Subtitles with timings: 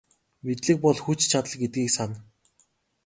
[0.45, 2.17] Мэдлэг бол хүч чадал гэдгийг сана.